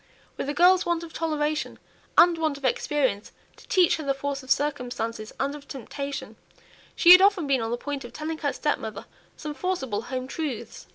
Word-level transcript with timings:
With 0.35 0.49
a 0.49 0.53
girl's 0.55 0.83
want 0.83 1.03
of 1.03 1.13
toleration, 1.13 1.77
and 2.17 2.35
want 2.39 2.57
of 2.57 2.65
experience 2.65 3.31
to 3.57 3.67
teach 3.67 3.97
her 3.97 4.03
the 4.03 4.15
force 4.15 4.41
of 4.41 4.49
circumstances, 4.49 5.31
and 5.39 5.53
of 5.53 5.67
temptation, 5.67 6.37
she 6.95 7.11
had 7.11 7.21
often 7.21 7.45
been 7.45 7.61
on 7.61 7.69
the 7.69 7.77
point 7.77 8.03
of 8.03 8.11
telling 8.11 8.39
her 8.39 8.51
stepmother 8.51 9.05
some 9.37 9.53
forcible 9.53 10.01
home 10.01 10.25
truths. 10.27 10.87